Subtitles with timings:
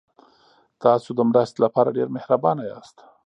[0.83, 2.97] تاسو د مرستې لپاره ډېر مهربانه یاست.